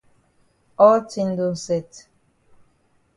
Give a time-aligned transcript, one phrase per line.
[0.79, 1.89] All tin don set.